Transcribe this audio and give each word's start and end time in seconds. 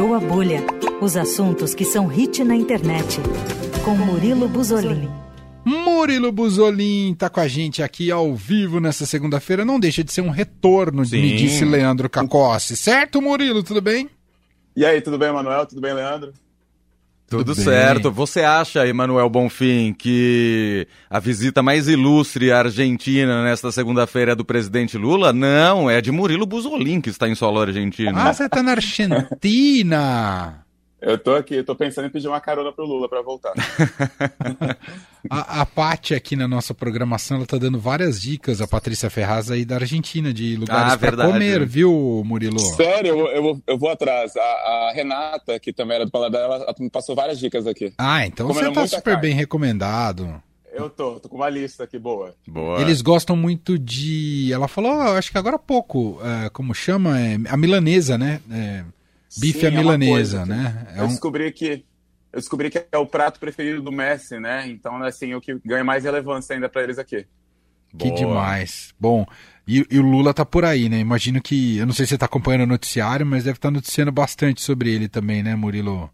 Estourou 0.00 0.16
a 0.16 0.18
Bolha. 0.18 0.64
Os 1.02 1.14
assuntos 1.14 1.74
que 1.74 1.84
são 1.84 2.06
hit 2.06 2.42
na 2.42 2.56
internet. 2.56 3.20
Com 3.84 3.94
Murilo 3.94 4.48
Buzolin. 4.48 5.10
Murilo 5.62 6.32
Buzolin 6.32 7.14
tá 7.14 7.28
com 7.28 7.38
a 7.38 7.46
gente 7.46 7.82
aqui 7.82 8.10
ao 8.10 8.34
vivo 8.34 8.80
nessa 8.80 9.04
segunda-feira. 9.04 9.62
Não 9.62 9.78
deixa 9.78 10.02
de 10.02 10.10
ser 10.10 10.22
um 10.22 10.30
retorno, 10.30 11.04
Sim. 11.04 11.20
me 11.20 11.36
disse 11.36 11.66
Leandro 11.66 12.08
Cacossi. 12.08 12.78
Certo, 12.78 13.20
Murilo? 13.20 13.62
Tudo 13.62 13.82
bem? 13.82 14.08
E 14.74 14.86
aí, 14.86 15.02
tudo 15.02 15.18
bem, 15.18 15.30
Manuel? 15.30 15.66
Tudo 15.66 15.82
bem, 15.82 15.92
Leandro? 15.92 16.32
Tudo 17.30 17.54
certo. 17.54 18.10
Você 18.10 18.40
acha, 18.40 18.86
Emanuel 18.86 19.30
Bonfim, 19.30 19.94
que 19.96 20.86
a 21.08 21.20
visita 21.20 21.62
mais 21.62 21.86
ilustre 21.86 22.50
à 22.50 22.58
Argentina 22.58 23.44
nesta 23.44 23.70
segunda-feira 23.70 24.32
é 24.32 24.34
do 24.34 24.44
presidente 24.44 24.98
Lula? 24.98 25.32
Não, 25.32 25.88
é 25.88 26.00
de 26.00 26.10
Murilo 26.10 26.44
Buzolin 26.44 27.00
que 27.00 27.08
está 27.08 27.28
em 27.28 27.36
solo 27.36 27.60
argentino. 27.60 28.18
Ah, 28.18 28.32
você 28.32 28.48
tá 28.48 28.62
na 28.62 28.72
Argentina. 28.72 29.28
Eu 31.00 31.16
tô 31.18 31.34
aqui, 31.34 31.54
eu 31.54 31.64
tô 31.64 31.74
pensando 31.74 32.06
em 32.06 32.10
pedir 32.10 32.28
uma 32.28 32.40
carona 32.40 32.72
pro 32.72 32.84
Lula 32.84 33.08
pra 33.08 33.22
voltar. 33.22 33.52
A, 35.28 35.60
a 35.60 35.66
Paty 35.66 36.14
aqui 36.14 36.34
na 36.34 36.48
nossa 36.48 36.72
programação, 36.72 37.36
ela 37.36 37.46
tá 37.46 37.58
dando 37.58 37.78
várias 37.78 38.18
dicas, 38.20 38.60
a 38.62 38.66
Patrícia 38.66 39.10
Ferraz 39.10 39.50
aí 39.50 39.66
da 39.66 39.74
Argentina, 39.76 40.32
de 40.32 40.56
lugares 40.56 40.94
Ah, 40.94 40.98
pra 40.98 41.10
verdade. 41.10 41.30
comer, 41.32 41.66
viu, 41.66 42.22
Murilo? 42.24 42.58
Sério, 42.58 43.10
eu, 43.10 43.16
vou- 43.18 43.30
eu, 43.30 43.62
eu 43.66 43.78
vou 43.78 43.90
atrás. 43.90 44.34
A, 44.34 44.40
a 44.40 44.92
Renata, 44.94 45.60
que 45.60 45.72
também 45.74 45.96
era 45.96 46.06
do 46.06 46.10
Paladar, 46.10 46.40
ela, 46.40 46.74
me 46.80 46.88
passou 46.88 47.14
várias 47.14 47.38
dicas 47.38 47.66
aqui. 47.66 47.92
Ah, 47.98 48.24
então 48.26 48.46
Comendo 48.48 48.68
você 48.72 48.80
tá 48.80 48.86
super 48.86 49.02
carne. 49.12 49.20
bem 49.20 49.34
recomendado. 49.34 50.42
Eu 50.72 50.88
tô, 50.88 51.20
tô 51.20 51.28
com 51.28 51.36
uma 51.36 51.50
lista 51.50 51.84
aqui 51.84 51.98
boa. 51.98 52.34
Boa. 52.48 52.80
Eles 52.80 53.02
gostam 53.02 53.36
muito 53.36 53.78
de. 53.78 54.50
Ela 54.52 54.68
falou, 54.68 54.92
eu 55.02 55.12
acho 55.18 55.30
que 55.30 55.36
agora 55.36 55.56
há 55.56 55.58
pouco, 55.58 56.18
é, 56.46 56.48
como 56.48 56.72
chama? 56.74 57.20
É, 57.20 57.36
a 57.48 57.56
milanesa, 57.58 58.16
né? 58.16 58.40
É, 58.50 58.84
bife 59.38 59.60
Sim, 59.60 59.66
à 59.66 59.68
é 59.68 59.72
uma 59.72 59.80
milanesa, 59.82 60.12
coisa 60.12 60.42
que- 60.42 60.48
né? 60.48 60.86
É 60.96 61.00
eu 61.00 61.04
um- 61.04 61.08
descobri 61.08 61.52
que 61.52 61.84
eu 62.32 62.38
descobri 62.38 62.70
que 62.70 62.86
é 62.92 62.98
o 62.98 63.06
prato 63.06 63.40
preferido 63.40 63.82
do 63.82 63.90
Messi, 63.90 64.38
né? 64.38 64.68
Então, 64.68 65.02
assim, 65.02 65.34
o 65.34 65.40
que 65.40 65.58
ganha 65.64 65.82
mais 65.84 66.04
relevância 66.04 66.54
ainda 66.54 66.68
pra 66.68 66.82
eles 66.82 66.98
aqui. 66.98 67.26
Que 67.98 68.06
Boa. 68.08 68.14
demais. 68.14 68.94
Bom, 69.00 69.26
e, 69.66 69.84
e 69.90 69.98
o 69.98 70.02
Lula 70.02 70.32
tá 70.32 70.44
por 70.44 70.64
aí, 70.64 70.88
né? 70.88 70.98
Imagino 71.00 71.42
que. 71.42 71.78
Eu 71.78 71.86
não 71.86 71.92
sei 71.92 72.06
se 72.06 72.10
você 72.10 72.18
tá 72.18 72.26
acompanhando 72.26 72.62
o 72.62 72.66
noticiário, 72.66 73.26
mas 73.26 73.42
deve 73.44 73.58
estar 73.58 73.70
noticiando 73.70 74.12
bastante 74.12 74.62
sobre 74.62 74.92
ele 74.94 75.08
também, 75.08 75.42
né, 75.42 75.56
Murilo? 75.56 76.08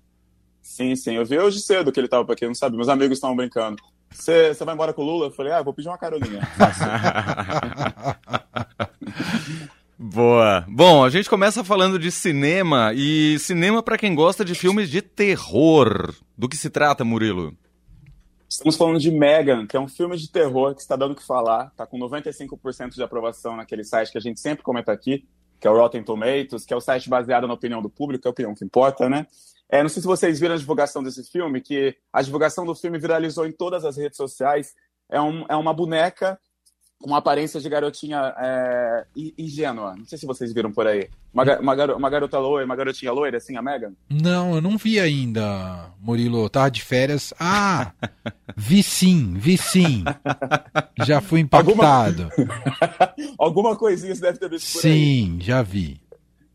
Sim, 0.62 0.96
sim. 0.96 1.16
Eu 1.16 1.24
vi 1.26 1.38
hoje 1.38 1.60
cedo 1.60 1.92
que 1.92 2.00
ele 2.00 2.08
tava, 2.08 2.24
pra 2.24 2.34
quem 2.34 2.48
não 2.48 2.54
sabe, 2.54 2.76
meus 2.76 2.88
amigos 2.88 3.18
estavam 3.18 3.36
brincando. 3.36 3.76
Você 4.10 4.54
vai 4.64 4.74
embora 4.74 4.94
com 4.94 5.02
o 5.02 5.04
Lula? 5.04 5.26
Eu 5.26 5.30
falei, 5.30 5.52
ah, 5.52 5.62
vou 5.62 5.74
pedir 5.74 5.88
uma 5.88 5.98
caroninha. 5.98 6.40
Boa. 9.98 10.62
Bom, 10.68 11.02
a 11.04 11.08
gente 11.08 11.28
começa 11.28 11.64
falando 11.64 11.98
de 11.98 12.10
cinema 12.10 12.92
e 12.94 13.38
cinema 13.38 13.82
para 13.82 13.96
quem 13.96 14.14
gosta 14.14 14.44
de 14.44 14.54
filmes 14.54 14.90
de 14.90 15.00
terror. 15.00 16.14
Do 16.36 16.48
que 16.50 16.56
se 16.56 16.68
trata, 16.68 17.02
Murilo? 17.02 17.56
Estamos 18.46 18.76
falando 18.76 19.00
de 19.00 19.10
Megan, 19.10 19.66
que 19.66 19.74
é 19.74 19.80
um 19.80 19.88
filme 19.88 20.16
de 20.18 20.30
terror 20.30 20.74
que 20.74 20.82
está 20.82 20.96
dando 20.96 21.12
o 21.12 21.16
que 21.16 21.24
falar. 21.24 21.68
Está 21.68 21.86
com 21.86 21.98
95% 21.98 22.94
de 22.94 23.02
aprovação 23.02 23.56
naquele 23.56 23.84
site 23.84 24.12
que 24.12 24.18
a 24.18 24.20
gente 24.20 24.38
sempre 24.38 24.62
comenta 24.62 24.92
aqui, 24.92 25.26
que 25.58 25.66
é 25.66 25.70
o 25.70 25.76
Rotten 25.76 26.02
Tomatoes, 26.02 26.66
que 26.66 26.74
é 26.74 26.76
o 26.76 26.80
site 26.80 27.08
baseado 27.08 27.48
na 27.48 27.54
opinião 27.54 27.80
do 27.80 27.88
público, 27.88 28.22
que 28.22 28.28
é 28.28 28.30
a 28.30 28.32
opinião 28.32 28.54
que 28.54 28.64
importa, 28.64 29.08
né? 29.08 29.26
É, 29.66 29.82
não 29.82 29.88
sei 29.88 30.02
se 30.02 30.06
vocês 30.06 30.38
viram 30.38 30.54
a 30.54 30.58
divulgação 30.58 31.02
desse 31.02 31.24
filme, 31.24 31.62
que 31.62 31.96
a 32.12 32.20
divulgação 32.20 32.66
do 32.66 32.74
filme 32.74 32.98
viralizou 32.98 33.46
em 33.46 33.52
todas 33.52 33.82
as 33.82 33.96
redes 33.96 34.18
sociais. 34.18 34.74
É, 35.10 35.20
um, 35.20 35.46
é 35.48 35.56
uma 35.56 35.72
boneca 35.72 36.38
com 37.00 37.14
aparência 37.14 37.60
de 37.60 37.68
garotinha 37.68 38.34
é, 38.38 39.04
in- 39.14 39.32
ingênua. 39.38 39.94
Não 39.96 40.04
sei 40.06 40.16
se 40.18 40.26
vocês 40.26 40.52
viram 40.52 40.72
por 40.72 40.86
aí. 40.86 41.08
Uma, 41.32 41.58
uma, 41.58 41.74
garo- 41.76 41.96
uma 41.96 42.10
garota 42.10 42.38
loira, 42.38 42.64
uma 42.64 42.74
garotinha 42.74 43.12
loira, 43.12 43.36
assim, 43.36 43.56
a 43.56 43.62
Megan. 43.62 43.92
Não, 44.10 44.54
eu 44.56 44.60
não 44.62 44.76
vi 44.78 44.98
ainda, 44.98 45.90
Murilo. 46.00 46.48
Tava 46.48 46.70
de 46.70 46.82
férias. 46.82 47.32
Ah! 47.38 47.92
Vi 48.56 48.82
sim, 48.82 49.34
vi 49.36 49.56
sim. 49.58 50.04
Já 51.04 51.20
fui 51.20 51.40
impactado. 51.40 52.28
Alguma 53.38 53.76
coisinha 53.76 54.14
você 54.14 54.20
deve 54.22 54.38
ter 54.38 54.48
visto 54.48 54.72
por 54.72 54.86
aí. 54.86 54.92
Sim, 54.94 55.38
já 55.40 55.62
vi. 55.62 56.00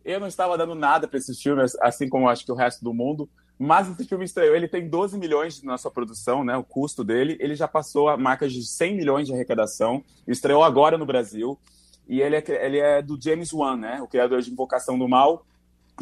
Eu 0.04 0.20
não 0.20 0.28
estava 0.28 0.58
dando 0.58 0.74
nada 0.74 1.08
para 1.08 1.20
esse 1.20 1.34
filme, 1.40 1.64
assim 1.82 2.10
como 2.10 2.28
acho 2.28 2.44
que 2.44 2.52
o 2.52 2.56
resto 2.56 2.84
do 2.84 2.94
mundo. 2.94 3.30
Mas 3.64 3.88
esse 3.88 4.06
filme 4.06 4.26
estreou, 4.26 4.56
ele 4.56 4.68
tem 4.68 4.90
12 4.90 5.20
milhões 5.20 5.62
na 5.62 5.78
sua 5.78 5.92
produção, 5.92 6.44
né? 6.44 6.58
O 6.58 6.64
custo 6.64 7.04
dele. 7.04 7.38
Ele 7.40 7.54
já 7.54 7.68
passou 7.68 8.10
a 8.10 8.18
marca 8.18 8.50
de 8.50 8.66
100 8.66 8.96
milhões 8.96 9.28
de 9.28 9.36
arrecadação. 9.36 10.04
Estreou 10.28 10.64
agora 10.64 10.98
no 10.98 11.06
Brasil. 11.06 11.60
E 12.08 12.24
ele 12.24 12.38
é, 12.38 12.44
ele 12.66 12.80
é 12.80 13.04
do 13.04 13.22
James 13.22 13.54
Wan, 13.54 13.78
né? 13.78 14.02
O 14.02 14.08
criador 14.08 14.42
de 14.42 14.50
Invocação 14.50 14.98
do 14.98 15.08
Mal 15.08 15.46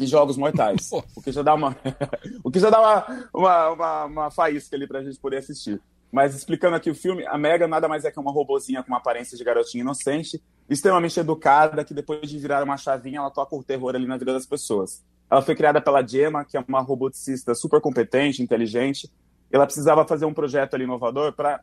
e 0.00 0.06
Jogos 0.06 0.38
Mortais. 0.38 0.88
Pô. 0.88 1.04
o 1.14 1.20
que 1.20 1.30
já 1.30 1.42
dá 1.42 1.52
uma, 1.52 1.76
o 2.42 2.50
que 2.50 2.58
já 2.58 2.70
dá 2.70 2.80
uma, 2.80 3.28
uma, 3.34 3.68
uma, 3.68 4.04
uma 4.06 4.30
faísca 4.30 4.74
ali 4.74 4.86
pra 4.86 5.02
gente 5.02 5.18
poder 5.18 5.36
assistir. 5.36 5.82
Mas 6.10 6.34
explicando 6.34 6.76
aqui 6.76 6.88
o 6.88 6.94
filme, 6.94 7.26
a 7.26 7.36
Mega 7.36 7.68
nada 7.68 7.86
mais 7.86 8.06
é 8.06 8.10
que 8.10 8.18
uma 8.18 8.32
robozinha 8.32 8.82
com 8.82 8.88
uma 8.88 8.96
aparência 8.96 9.36
de 9.36 9.44
garotinha 9.44 9.82
inocente, 9.82 10.42
extremamente 10.66 11.20
educada, 11.20 11.84
que 11.84 11.92
depois 11.92 12.26
de 12.26 12.38
virar 12.38 12.64
uma 12.64 12.78
chavinha, 12.78 13.18
ela 13.18 13.30
toca 13.30 13.54
o 13.54 13.62
terror 13.62 13.94
ali 13.94 14.06
na 14.06 14.16
vida 14.16 14.32
das 14.32 14.46
pessoas. 14.46 15.04
Ela 15.30 15.42
foi 15.42 15.54
criada 15.54 15.80
pela 15.80 16.06
Gemma, 16.06 16.44
que 16.44 16.56
é 16.56 16.64
uma 16.66 16.80
roboticista 16.80 17.54
super 17.54 17.80
competente, 17.80 18.42
inteligente. 18.42 19.08
Ela 19.50 19.64
precisava 19.64 20.04
fazer 20.04 20.24
um 20.24 20.34
projeto 20.34 20.74
ali 20.74 20.84
inovador 20.84 21.32
para 21.32 21.60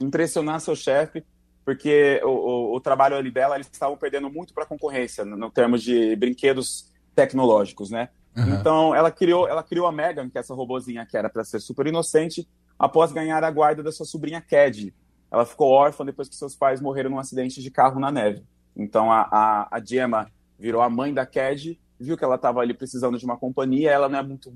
impressionar 0.00 0.60
seu 0.60 0.74
chefe, 0.74 1.22
porque 1.64 2.20
o, 2.24 2.28
o, 2.28 2.76
o 2.76 2.80
trabalho 2.80 3.14
ali 3.16 3.30
dela, 3.30 3.54
eles 3.54 3.68
estavam 3.70 3.96
perdendo 3.96 4.30
muito 4.30 4.54
para 4.54 4.64
a 4.64 4.66
concorrência, 4.66 5.24
no, 5.24 5.36
no 5.36 5.50
termos 5.50 5.82
de 5.82 6.16
brinquedos 6.16 6.90
tecnológicos, 7.14 7.90
né? 7.90 8.08
Aham. 8.36 8.58
Então, 8.58 8.94
ela 8.94 9.10
criou, 9.10 9.46
ela 9.46 9.62
criou 9.62 9.86
a 9.86 9.92
Megan, 9.92 10.30
que 10.30 10.38
é 10.38 10.40
essa 10.40 10.54
robozinha 10.54 11.06
que 11.06 11.16
era 11.16 11.28
para 11.28 11.44
ser 11.44 11.60
super 11.60 11.86
inocente, 11.86 12.48
após 12.78 13.12
ganhar 13.12 13.44
a 13.44 13.50
guarda 13.50 13.82
da 13.82 13.92
sua 13.92 14.06
sobrinha 14.06 14.40
Cad. 14.40 14.92
Ela 15.30 15.44
ficou 15.44 15.70
órfã 15.70 16.04
depois 16.04 16.28
que 16.28 16.34
seus 16.34 16.56
pais 16.56 16.80
morreram 16.80 17.10
num 17.10 17.18
acidente 17.18 17.62
de 17.62 17.70
carro 17.70 18.00
na 18.00 18.10
neve. 18.10 18.42
Então, 18.74 19.12
a, 19.12 19.28
a, 19.30 19.76
a 19.76 19.84
Gemma 19.84 20.30
virou 20.58 20.80
a 20.80 20.88
mãe 20.88 21.12
da 21.12 21.26
Cad, 21.26 21.78
viu 22.02 22.16
que 22.16 22.24
ela 22.24 22.34
estava 22.34 22.60
ali 22.60 22.74
precisando 22.74 23.18
de 23.18 23.24
uma 23.24 23.36
companhia, 23.36 23.90
ela 23.90 24.08
não 24.08 24.18
é 24.18 24.22
muito... 24.22 24.52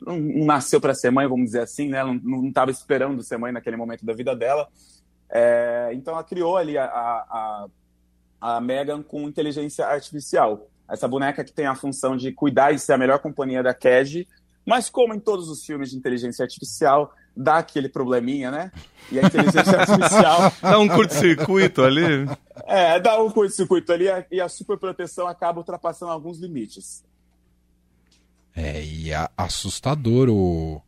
Não, 0.00 0.18
nasceu 0.18 0.80
para 0.80 0.94
ser 0.94 1.10
mãe, 1.10 1.28
vamos 1.28 1.46
dizer 1.46 1.60
assim, 1.60 1.88
né? 1.88 1.98
Ela 1.98 2.14
não 2.22 2.48
estava 2.48 2.70
esperando 2.70 3.22
ser 3.22 3.36
mãe 3.38 3.52
naquele 3.52 3.76
momento 3.76 4.04
da 4.04 4.14
vida 4.14 4.34
dela. 4.34 4.68
É, 5.30 5.90
então, 5.92 6.14
ela 6.14 6.24
criou 6.24 6.56
ali 6.56 6.76
a, 6.76 6.84
a, 6.84 7.68
a, 8.40 8.56
a 8.56 8.60
Megan 8.60 9.02
com 9.02 9.28
inteligência 9.28 9.86
artificial. 9.86 10.68
Essa 10.88 11.06
boneca 11.06 11.44
que 11.44 11.52
tem 11.52 11.66
a 11.66 11.74
função 11.74 12.16
de 12.16 12.32
cuidar 12.32 12.72
e 12.72 12.78
ser 12.78 12.94
a 12.94 12.98
melhor 12.98 13.18
companhia 13.20 13.62
da 13.62 13.72
Cad, 13.72 14.26
mas 14.64 14.90
como 14.90 15.14
em 15.14 15.20
todos 15.20 15.48
os 15.48 15.64
filmes 15.64 15.90
de 15.90 15.96
inteligência 15.96 16.42
artificial, 16.42 17.14
dá 17.36 17.58
aquele 17.58 17.88
probleminha, 17.88 18.50
né? 18.50 18.72
E 19.10 19.18
a 19.18 19.22
inteligência 19.22 19.62
artificial 19.80 20.52
Dá 20.60 20.78
um 20.78 20.88
curto-circuito 20.88 21.82
ali. 21.82 22.28
é, 22.66 23.00
dá 23.00 23.22
um 23.22 23.30
curto-circuito 23.30 23.92
ali 23.92 24.06
e 24.30 24.40
a 24.40 24.48
superproteção 24.48 25.26
acaba 25.26 25.58
ultrapassando 25.58 26.12
alguns 26.12 26.38
limites. 26.38 27.04
É, 28.54 28.82
e 28.84 29.12
é 29.12 29.28
assustador 29.36 30.28
o, 30.28 30.82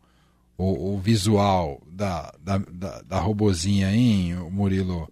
o, 0.58 0.94
o 0.94 0.98
visual 0.98 1.80
da, 1.86 2.32
da, 2.40 2.58
da, 2.58 3.02
da 3.02 3.18
robozinha, 3.18 3.90
hein, 3.90 4.34
Murilo? 4.50 5.08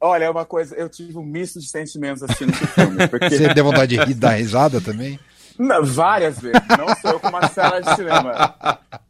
Olha, 0.00 0.24
é 0.24 0.30
uma 0.30 0.44
coisa, 0.44 0.76
eu 0.76 0.88
tive 0.88 1.18
um 1.18 1.24
misto 1.24 1.58
de 1.58 1.68
sentimentos 1.68 2.22
assistindo 2.22 2.50
esse 2.50 2.66
filme, 2.68 3.08
porque 3.08 3.30
Você 3.36 3.52
deu 3.52 3.64
vontade 3.64 3.96
de 3.96 4.02
rir, 4.02 4.14
dar 4.14 4.34
risada 4.34 4.80
também? 4.80 5.18
Não, 5.58 5.84
várias 5.84 6.38
vezes, 6.38 6.62
não 6.78 6.94
sou 6.96 7.12
eu 7.12 7.20
com 7.20 7.28
uma 7.28 7.48
sala 7.48 7.80
de 7.80 7.94
cinema. 7.96 8.56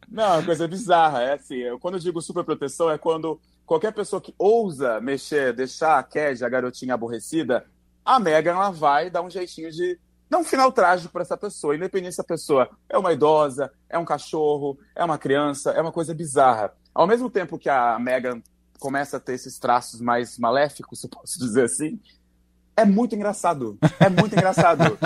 Não, 0.09 0.23
é 0.23 0.37
uma 0.37 0.43
coisa 0.43 0.67
bizarra, 0.67 1.21
é 1.21 1.33
assim, 1.33 1.57
eu, 1.57 1.77
quando 1.79 1.95
eu 1.95 1.99
digo 1.99 2.21
superproteção 2.21 2.89
é 2.89 2.97
quando 2.97 3.39
qualquer 3.65 3.93
pessoa 3.93 4.19
que 4.19 4.33
ousa 4.39 4.99
mexer, 4.99 5.53
deixar 5.53 5.99
a 5.99 6.03
Cad, 6.03 6.43
a 6.43 6.49
garotinha 6.49 6.95
aborrecida, 6.95 7.65
a 8.03 8.19
Megan 8.19 8.53
ela 8.53 8.71
vai 8.71 9.09
dar 9.11 9.21
um 9.21 9.29
jeitinho 9.29 9.71
de 9.71 9.99
dar 10.27 10.39
um 10.39 10.43
final 10.43 10.71
trágico 10.71 11.11
para 11.13 11.21
essa 11.21 11.37
pessoa, 11.37 11.75
independente 11.75 12.15
se 12.15 12.21
a 12.21 12.23
pessoa 12.23 12.69
é 12.89 12.97
uma 12.97 13.13
idosa, 13.13 13.71
é 13.87 13.97
um 13.97 14.05
cachorro, 14.05 14.79
é 14.95 15.03
uma 15.03 15.17
criança, 15.17 15.71
é 15.71 15.81
uma 15.81 15.91
coisa 15.91 16.13
bizarra. 16.13 16.73
Ao 16.93 17.05
mesmo 17.05 17.29
tempo 17.29 17.59
que 17.59 17.69
a 17.69 17.97
Megan 17.99 18.41
começa 18.79 19.17
a 19.17 19.19
ter 19.19 19.33
esses 19.33 19.59
traços 19.59 20.01
mais 20.01 20.37
maléficos, 20.39 21.01
se 21.01 21.07
eu 21.07 21.09
posso 21.11 21.37
dizer 21.37 21.65
assim, 21.65 21.99
é 22.81 22.85
muito 22.85 23.15
engraçado. 23.15 23.77
É 23.99 24.09
muito 24.09 24.33
engraçado. 24.33 24.97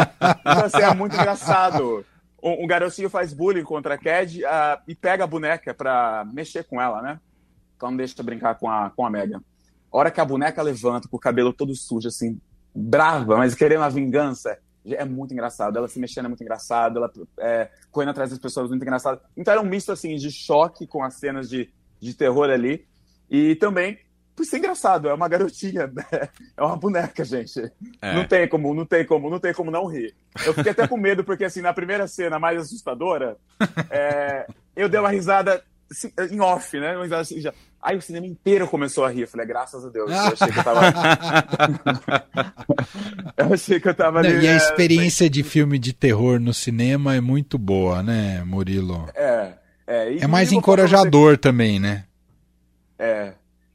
Então, 0.41 0.65
assim, 0.65 0.81
é 0.81 0.93
muito 0.93 1.15
engraçado. 1.15 2.05
Um, 2.41 2.63
um 2.63 2.67
garotinho 2.67 3.09
faz 3.09 3.33
bullying 3.33 3.63
contra 3.63 3.95
a 3.95 3.97
Cad 3.97 4.45
ah, 4.45 4.81
e 4.87 4.93
pega 4.93 5.23
a 5.23 5.27
boneca 5.27 5.73
pra 5.73 6.25
mexer 6.31 6.63
com 6.65 6.81
ela, 6.81 7.01
né? 7.01 7.19
Então 7.75 7.89
não 7.89 7.97
deixa 7.97 8.21
brincar 8.21 8.55
com 8.55 8.69
a, 8.69 8.89
com 8.89 9.05
a 9.05 9.09
Megan. 9.09 9.41
A 9.91 9.97
hora 9.97 10.11
que 10.11 10.21
a 10.21 10.25
boneca 10.25 10.61
levanta 10.61 11.07
com 11.07 11.17
o 11.17 11.19
cabelo 11.19 11.53
todo 11.53 11.75
sujo, 11.75 12.07
assim, 12.07 12.39
brava, 12.73 13.37
mas 13.37 13.55
querendo 13.55 13.83
a 13.83 13.89
vingança, 13.89 14.57
é 14.85 15.05
muito 15.05 15.33
engraçado. 15.33 15.77
Ela 15.77 15.87
se 15.87 15.99
mexendo 15.99 16.25
é 16.25 16.27
muito 16.27 16.43
engraçado, 16.43 16.97
ela 16.97 17.11
é, 17.39 17.69
correndo 17.91 18.09
atrás 18.09 18.29
das 18.29 18.39
pessoas 18.39 18.69
muito 18.69 18.81
engraçado. 18.81 19.21
Então 19.35 19.51
era 19.51 19.61
um 19.61 19.65
misto, 19.65 19.91
assim, 19.91 20.15
de 20.15 20.31
choque 20.31 20.85
com 20.85 21.03
as 21.03 21.15
cenas 21.15 21.49
de, 21.49 21.71
de 21.99 22.13
terror 22.13 22.49
ali. 22.49 22.85
E 23.29 23.55
também 23.55 23.97
por 24.35 24.45
ser 24.45 24.57
engraçado, 24.57 25.07
é 25.07 25.13
uma 25.13 25.27
garotinha, 25.27 25.87
né? 25.87 26.03
é 26.57 26.63
uma 26.63 26.75
boneca, 26.75 27.23
gente. 27.23 27.71
É. 28.01 28.13
Não 28.13 28.25
tem 28.25 28.47
como, 28.47 28.73
não 28.73 28.85
tem 28.85 29.05
como, 29.05 29.29
não 29.29 29.39
tem 29.39 29.53
como 29.53 29.69
não 29.69 29.85
rir. 29.85 30.15
Eu 30.45 30.53
fiquei 30.53 30.71
até 30.71 30.87
com 30.87 30.97
medo, 30.97 31.23
porque 31.23 31.45
assim, 31.45 31.61
na 31.61 31.73
primeira 31.73 32.07
cena 32.07 32.39
mais 32.39 32.59
assustadora, 32.59 33.37
é, 33.89 34.47
eu 34.75 34.89
dei 34.89 34.99
uma 34.99 35.11
risada 35.11 35.63
assim, 35.91 36.11
em 36.31 36.39
off, 36.39 36.79
né? 36.79 36.95
Uma 36.95 37.03
risada 37.03 37.21
assim, 37.21 37.39
já. 37.39 37.53
Aí 37.81 37.97
o 37.97 38.01
cinema 38.01 38.25
inteiro 38.25 38.67
começou 38.67 39.05
a 39.05 39.09
rir. 39.09 39.21
Eu 39.21 39.27
falei, 39.27 39.45
graças 39.45 39.85
a 39.85 39.89
Deus. 39.89 40.09
Eu 40.09 40.17
achei 40.17 40.47
que 40.47 40.59
eu 40.59 40.63
tava. 40.63 40.81
eu 43.37 43.53
achei 43.53 43.79
que 43.79 43.89
eu 43.89 43.93
tava 43.93 44.23
Não, 44.23 44.29
ali. 44.29 44.45
e 44.45 44.47
a 44.47 44.53
é, 44.53 44.57
experiência 44.57 45.29
de 45.29 45.43
filme 45.43 45.77
de 45.77 45.93
terror 45.93 46.39
no 46.39 46.53
cinema 46.53 47.13
é 47.13 47.21
muito 47.21 47.57
boa, 47.57 48.01
né, 48.01 48.41
Murilo? 48.45 49.07
É, 49.13 49.53
é, 49.85 50.13
e- 50.13 50.19
É 50.19 50.27
mais 50.27 50.49
você 50.49 50.55
encorajador 50.55 51.37
também, 51.37 51.79
né? 51.79 52.05
É. 52.97 53.33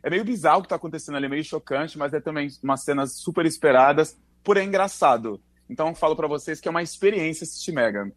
É 0.09 0.11
meio 0.11 0.25
bizarro 0.25 0.61
o 0.61 0.63
que 0.63 0.71
tá 0.71 0.77
acontecendo 0.77 1.17
ali, 1.17 1.27
é 1.27 1.29
meio 1.29 1.45
chocante, 1.45 1.99
mas 1.99 2.15
é 2.15 2.21
também 2.21 2.49
umas 2.63 2.83
cenas 2.83 3.13
super 3.19 3.45
esperadas, 3.45 4.19
porém 4.43 4.67
engraçado. 4.67 5.39
Então 5.69 5.89
eu 5.89 5.95
falo 5.95 6.17
pra 6.17 6.27
vocês 6.27 6.61
que 6.61 6.67
é 6.67 6.71
uma 6.71 6.83
experiência 6.83 7.45
assistir 7.45 7.73
Megan. 7.73 8.11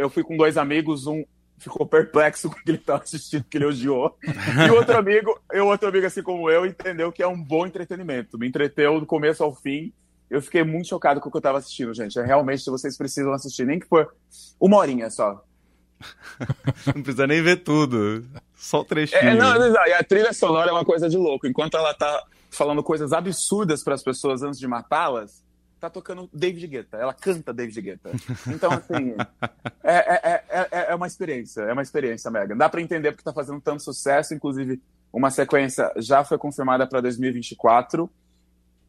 Eu 0.00 0.10
fui 0.10 0.24
com 0.24 0.36
dois 0.36 0.56
amigos, 0.56 1.06
um 1.06 1.24
ficou 1.56 1.86
perplexo 1.86 2.50
com 2.50 2.58
o 2.58 2.62
que 2.64 2.72
ele 2.72 2.78
tava 2.78 3.04
assistindo, 3.04 3.44
que 3.44 3.56
ele 3.56 3.66
odiou. 3.66 4.18
E 4.66 4.68
o 4.68 4.74
outro 4.74 4.96
amigo, 4.96 5.40
e 5.52 5.60
o 5.60 5.66
outro 5.66 5.88
amigo, 5.88 6.06
assim 6.06 6.24
como 6.24 6.50
eu, 6.50 6.66
entendeu 6.66 7.12
que 7.12 7.22
é 7.22 7.28
um 7.28 7.40
bom 7.40 7.64
entretenimento. 7.64 8.36
Me 8.36 8.48
entreteu 8.48 8.98
do 8.98 9.06
começo 9.06 9.44
ao 9.44 9.54
fim. 9.54 9.92
Eu 10.28 10.42
fiquei 10.42 10.64
muito 10.64 10.88
chocado 10.88 11.20
com 11.20 11.28
o 11.28 11.30
que 11.30 11.38
eu 11.38 11.42
tava 11.42 11.58
assistindo, 11.58 11.94
gente. 11.94 12.18
É 12.18 12.24
realmente 12.24 12.68
vocês 12.68 12.96
precisam 12.96 13.32
assistir, 13.32 13.64
nem 13.64 13.78
que 13.78 13.86
for 13.86 14.12
uma 14.58 14.78
horinha 14.78 15.08
só. 15.08 15.44
Não 16.94 17.02
precisa 17.02 17.26
nem 17.26 17.42
ver 17.42 17.56
tudo. 17.58 18.24
Só 18.54 18.80
o 18.80 18.84
trechinho. 18.84 19.20
É, 19.20 19.34
não, 19.34 19.56
e 19.86 19.92
a 19.92 20.02
trilha 20.02 20.32
sonora 20.32 20.70
é 20.70 20.72
uma 20.72 20.84
coisa 20.84 21.08
de 21.08 21.16
louco. 21.16 21.46
Enquanto 21.46 21.76
ela 21.76 21.94
tá 21.94 22.24
falando 22.50 22.82
coisas 22.82 23.12
absurdas 23.12 23.82
para 23.84 23.94
as 23.94 24.02
pessoas 24.02 24.42
antes 24.42 24.58
de 24.58 24.66
matá-las, 24.66 25.42
tá 25.78 25.88
tocando 25.88 26.28
David 26.32 26.66
Guetta. 26.66 26.96
Ela 26.96 27.14
canta 27.14 27.52
David 27.52 27.80
Guetta. 27.80 28.10
Então, 28.48 28.70
assim, 28.72 29.14
é, 29.84 29.94
é, 29.94 30.44
é, 30.48 30.68
é- 30.70 30.86
é 30.90 30.94
uma 30.94 31.06
experiência. 31.06 31.62
É 31.62 31.72
uma 31.72 31.82
experiência, 31.82 32.30
Megan. 32.30 32.56
Dá 32.56 32.68
para 32.68 32.80
entender 32.80 33.12
porque 33.12 33.24
tá 33.24 33.32
fazendo 33.32 33.60
tanto 33.60 33.82
sucesso. 33.82 34.34
Inclusive, 34.34 34.80
uma 35.12 35.30
sequência 35.30 35.90
já 35.96 36.24
foi 36.24 36.36
confirmada 36.36 36.86
para 36.86 37.00
2024. 37.00 38.10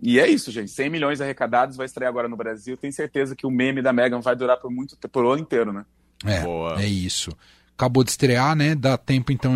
E 0.02 0.20
é 0.20 0.28
isso, 0.28 0.50
gente. 0.50 0.72
100 0.72 0.90
milhões 0.90 1.22
arrecadados, 1.22 1.76
vai 1.76 1.86
estrear 1.86 2.10
agora 2.10 2.28
no 2.28 2.38
Brasil. 2.38 2.76
Tenho 2.78 2.94
certeza 2.94 3.36
que 3.36 3.46
o 3.46 3.52
meme 3.52 3.82
da 3.82 3.92
Megan 3.94 4.22
vai 4.22 4.36
durar 4.36 4.58
por 4.58 4.72
muito 4.72 4.96
tempo, 4.96 5.12
por 5.12 5.26
o 5.26 5.32
ano 5.32 5.42
inteiro, 5.42 5.74
né? 5.74 5.86
É, 6.26 6.42
Boa. 6.42 6.82
é 6.82 6.86
isso. 6.86 7.32
Acabou 7.78 8.04
de 8.04 8.12
estrear, 8.12 8.56
né? 8.56 8.76
Dá 8.76 8.98
tempo 8.98 9.32
então 9.32 9.54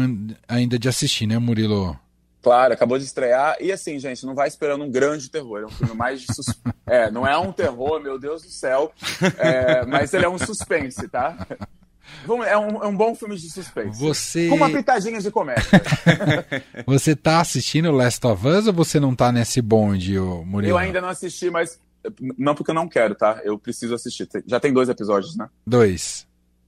ainda 0.47 0.79
de 0.79 0.87
assistir, 0.87 1.27
né, 1.27 1.37
Murilo? 1.37 1.99
Claro, 2.41 2.73
acabou 2.73 2.97
de 2.97 3.05
estrear. 3.05 3.55
E 3.61 3.71
assim, 3.71 3.97
gente, 3.99 4.25
não 4.25 4.35
vai 4.35 4.47
esperando 4.47 4.83
um 4.83 4.91
grande 4.91 5.29
terror. 5.29 5.61
É 5.61 5.65
um 5.65 5.69
filme 5.69 5.93
mais 5.93 6.21
de 6.21 6.33
sus... 6.33 6.45
É, 6.85 7.09
não 7.09 7.25
é 7.25 7.37
um 7.37 7.51
terror, 7.51 8.01
meu 8.01 8.19
Deus 8.19 8.43
do 8.43 8.49
céu. 8.49 8.91
É, 9.37 9.85
mas 9.85 10.13
ele 10.13 10.25
é 10.25 10.29
um 10.29 10.37
suspense, 10.37 11.07
tá? 11.07 11.47
É 12.27 12.57
um, 12.57 12.83
é 12.83 12.87
um 12.87 12.95
bom 12.95 13.15
filme 13.15 13.35
de 13.37 13.49
suspense. 13.49 13.99
Você 13.99 14.49
Com 14.49 14.55
uma 14.55 14.69
pitadinha 14.69 15.19
de 15.19 15.31
comédia. 15.31 15.63
você 16.85 17.15
tá 17.15 17.39
assistindo 17.39 17.91
Last 17.91 18.25
of 18.27 18.45
Us 18.45 18.67
ou 18.67 18.73
você 18.73 18.99
não 18.99 19.15
tá 19.15 19.31
nesse 19.31 19.61
bonde, 19.61 20.19
ô, 20.19 20.43
Murilo? 20.43 20.73
Eu 20.73 20.77
ainda 20.77 21.01
não 21.01 21.09
assisti, 21.09 21.49
mas. 21.49 21.79
Não 22.37 22.53
porque 22.53 22.71
eu 22.71 22.75
não 22.75 22.87
quero, 22.87 23.15
tá? 23.15 23.41
Eu 23.43 23.57
preciso 23.57 23.95
assistir. 23.95 24.27
Já 24.45 24.59
tem 24.59 24.73
dois 24.73 24.89
episódios, 24.89 25.37
né? 25.37 25.49
Dois. 25.65 26.27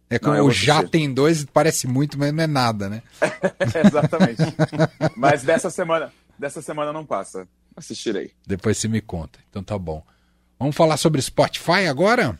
É 0.10 0.20
que 0.20 0.26
Não, 0.26 0.36
eu 0.36 0.46
o 0.46 0.52
já 0.52 0.76
assistir. 0.78 0.92
tem 0.92 1.14
dois, 1.14 1.46
parece 1.46 1.88
muito, 1.88 2.18
mas 2.18 2.32
não 2.34 2.44
é 2.44 2.48
nada, 2.48 2.88
né? 2.90 3.02
Exatamente. 3.86 4.42
mas 5.16 5.44
dessa 5.44 5.70
semana, 5.70 6.14
dessa 6.38 6.62
semana 6.62 6.94
não 6.94 7.06
passa. 7.06 7.48
Assistirei. 7.76 8.32
Depois 8.46 8.78
você 8.78 8.88
me 8.88 9.02
conta. 9.02 9.40
Então 9.50 9.64
tá 9.64 9.78
bom. 9.78 10.04
Vamos 10.58 10.76
falar 10.76 10.98
sobre 10.98 11.22
Spotify 11.22 11.88
agora? 11.90 12.40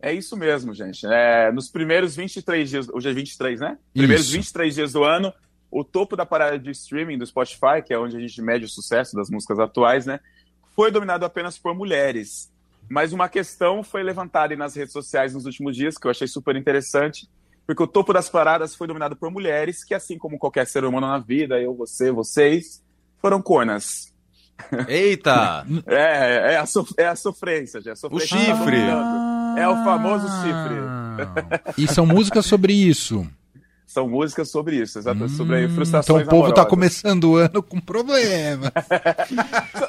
É 0.00 0.12
isso 0.12 0.36
mesmo, 0.36 0.74
gente. 0.74 1.06
É, 1.06 1.50
nos 1.52 1.70
primeiros 1.70 2.16
23 2.16 2.68
dias, 2.68 2.88
hoje 2.88 3.08
é 3.08 3.12
23, 3.12 3.60
né? 3.60 3.78
Primeiros 3.94 4.26
Isso. 4.26 4.34
23 4.34 4.74
dias 4.74 4.92
do 4.92 5.04
ano, 5.04 5.32
o 5.70 5.84
topo 5.84 6.16
da 6.16 6.26
parada 6.26 6.58
de 6.58 6.70
streaming 6.72 7.16
do 7.16 7.24
Spotify, 7.26 7.80
que 7.86 7.94
é 7.94 7.98
onde 7.98 8.16
a 8.16 8.20
gente 8.20 8.42
mede 8.42 8.64
o 8.64 8.68
sucesso 8.68 9.16
das 9.16 9.30
músicas 9.30 9.58
atuais, 9.58 10.04
né? 10.04 10.20
Foi 10.74 10.90
dominado 10.90 11.24
apenas 11.24 11.56
por 11.56 11.74
mulheres. 11.74 12.51
Mas 12.92 13.10
uma 13.14 13.26
questão 13.26 13.82
foi 13.82 14.02
levantada 14.02 14.54
nas 14.54 14.76
redes 14.76 14.92
sociais 14.92 15.32
nos 15.32 15.46
últimos 15.46 15.74
dias, 15.74 15.96
que 15.96 16.06
eu 16.06 16.10
achei 16.10 16.28
super 16.28 16.54
interessante, 16.56 17.26
porque 17.66 17.82
o 17.82 17.86
topo 17.86 18.12
das 18.12 18.28
paradas 18.28 18.74
foi 18.74 18.86
dominado 18.86 19.16
por 19.16 19.30
mulheres, 19.30 19.82
que 19.82 19.94
assim 19.94 20.18
como 20.18 20.38
qualquer 20.38 20.66
ser 20.66 20.84
humano 20.84 21.06
na 21.06 21.18
vida, 21.18 21.58
eu, 21.58 21.74
você, 21.74 22.10
vocês, 22.12 22.82
foram 23.18 23.40
cornas. 23.40 24.12
Eita! 24.86 25.64
É, 25.86 26.52
é, 26.52 26.56
a, 26.58 26.66
sof- 26.66 26.92
é 26.98 27.06
a 27.06 27.16
sofrência, 27.16 27.80
já. 27.80 27.96
Sofrência 27.96 28.36
tá 28.36 28.44
chifre. 28.44 28.76
dominando. 28.76 29.58
É 29.58 29.68
o 29.68 29.74
famoso 29.84 30.26
chifre. 30.42 30.76
Ah, 30.86 31.72
E 31.78 31.88
são 31.88 32.04
músicas 32.04 32.44
sobre 32.44 32.74
isso. 32.74 33.26
São 33.92 34.08
músicas 34.08 34.48
sobre 34.50 34.76
isso, 34.76 34.98
exatamente, 34.98 35.32
sobre 35.36 35.66
Hum, 35.66 35.74
frustrações 35.74 36.22
então 36.22 36.38
o 36.38 36.40
povo 36.40 36.54
tá 36.54 36.62
amorosas. 36.62 36.70
começando 36.70 37.24
o 37.24 37.36
ano 37.36 37.62
com 37.62 37.78
problema. 37.78 38.72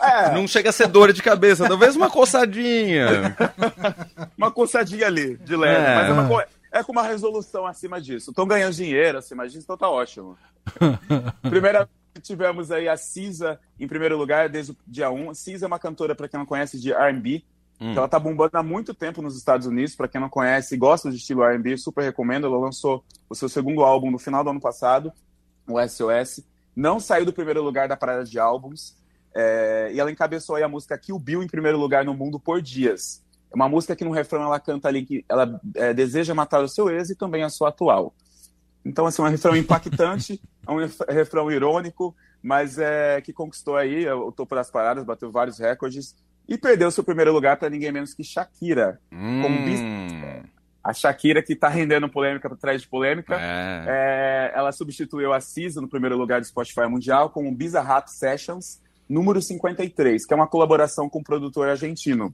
É, 0.04 0.34
Não 0.34 0.46
chega 0.48 0.70
a 0.70 0.74
ser 0.74 0.88
dor 0.88 1.14
de 1.14 1.24
cabeça, 1.24 1.68
talvez 1.68 1.96
uma 1.96 2.10
coçadinha. 2.10 3.36
uma 4.38 4.52
coçadinha 4.52 5.08
ali, 5.08 5.38
de 5.38 5.56
leve, 5.56 5.86
É. 5.86 5.96
mas 5.96 6.10
é, 6.10 6.12
uma 6.12 6.28
co- 6.28 6.44
é 6.72 6.84
com 6.84 6.92
uma 6.92 7.04
resolução 7.04 7.66
acima 7.66 8.02
disso. 8.02 8.32
Estão 8.32 8.46
ganhando 8.46 8.74
dinheiro 8.74 9.18
acima 9.18 9.46
disso, 9.48 9.62
então 9.64 9.78
tá 9.78 9.90
ótimo. 9.90 10.38
Primeira 11.50 11.88
tivemos 12.22 12.72
aí 12.72 12.88
a 12.88 12.96
Cisa 12.98 13.60
em 13.80 13.88
primeiro 13.88 14.18
lugar 14.18 14.50
desde 14.50 14.74
o 14.74 14.78
dia 14.86 15.10
1. 15.10 15.34
Cisa 15.34 15.66
é 15.66 15.68
uma 15.68 15.80
cantora, 15.80 16.14
para 16.14 16.28
quem 16.28 16.38
não 16.40 16.46
conhece, 16.46 16.80
de 16.80 16.92
R&B. 16.92 17.44
Hum. 17.80 17.94
Ela 17.94 18.08
tá 18.08 18.20
bombando 18.20 18.58
há 18.58 18.64
muito 18.64 18.94
tempo 18.94 19.22
nos 19.22 19.36
Estados 19.38 19.68
Unidos. 19.68 19.96
Para 19.96 20.08
quem 20.08 20.22
não 20.22 20.30
conhece 20.30 20.76
e 20.76 20.78
gosta 20.78 21.10
de 21.10 21.18
estilo 21.18 21.44
R&B, 21.44 21.78
super 21.78 22.04
recomendo. 22.04 22.48
Ela 22.48 22.58
lançou 22.58 23.04
o 23.30 23.36
seu 23.36 23.50
segundo 23.50 23.84
álbum 23.84 24.12
no 24.12 24.20
final 24.20 24.44
do 24.44 24.50
ano 24.50 24.62
passado, 24.62 25.12
o 25.68 25.80
SOS. 25.80 26.42
Não 26.76 27.00
saiu 27.00 27.26
do 27.26 27.34
primeiro 27.34 27.62
lugar 27.62 27.88
da 27.88 27.98
parada 27.98 28.24
de 28.24 28.40
álbuns. 28.40 28.96
É, 29.36 29.92
e 29.94 30.00
ela 30.00 30.12
encabeçou 30.12 30.56
aí 30.56 30.64
a 30.64 30.68
música 30.68 30.98
Kill 30.98 31.18
Bill 31.18 31.42
em 31.44 31.48
primeiro 31.48 31.78
lugar 31.78 32.06
no 32.06 32.14
mundo 32.14 32.40
por 32.40 32.62
dias. 32.62 33.22
É 33.52 33.56
uma 33.56 33.68
música 33.70 33.96
que 33.96 34.04
no 34.04 34.12
refrão 34.12 34.44
ela 34.44 34.60
canta 34.60 34.88
ali 34.88 35.06
que 35.06 35.26
ela 35.28 35.60
é, 35.76 35.94
deseja 35.94 36.34
matar 36.34 36.64
o 36.64 36.68
seu 36.68 36.90
ex 36.90 37.10
e 37.10 37.16
também 37.16 37.44
a 37.44 37.50
sua 37.50 37.70
atual. 37.70 38.14
Então, 38.86 39.06
assim, 39.06 39.22
é 39.22 39.26
um 39.26 39.30
refrão 39.30 39.56
impactante, 39.56 40.42
é 40.68 40.72
um 40.72 40.78
ref- 40.78 41.02
refrão 41.10 41.52
irônico, 41.52 42.16
mas 42.42 42.78
é 42.78 43.22
que 43.22 43.32
conquistou 43.32 43.76
aí 43.76 44.08
o 44.10 44.32
topo 44.32 44.56
das 44.56 44.70
paradas, 44.70 45.04
bateu 45.06 45.32
vários 45.32 45.58
recordes 45.58 46.16
e 46.48 46.58
perdeu 46.58 46.92
seu 46.92 47.04
primeiro 47.04 47.32
lugar 47.32 47.58
para 47.58 47.70
ninguém 47.70 47.92
menos 47.92 48.14
que 48.14 48.24
Shakira. 48.24 49.00
Como 49.10 49.66
bis- 49.66 49.80
Hum, 49.82 50.44
A 50.84 50.92
Shakira 50.94 51.42
que 51.42 51.56
tá 51.56 51.70
rendendo 51.70 52.10
polêmica 52.10 52.50
por 52.50 52.58
trás 52.58 52.82
de 52.82 52.88
polêmica. 52.90 53.36
é. 53.40 53.86
É, 53.88 54.52
ela 54.54 54.72
substituiu 54.74 55.32
a 55.32 55.40
Cisa 55.40 55.80
no 55.80 55.88
primeiro 55.88 56.18
lugar 56.18 56.42
do 56.42 56.48
Spotify 56.48 56.88
Mundial 56.90 57.30
com 57.30 57.48
o 57.48 57.52
Bizarrap 57.56 58.08
Sessions, 58.10 58.82
número 59.08 59.42
53, 59.42 60.26
que 60.26 60.34
é 60.34 60.36
uma 60.36 60.48
colaboração 60.48 61.08
com 61.10 61.20
um 61.20 61.24
produtor 61.24 61.70
argentino. 61.70 62.34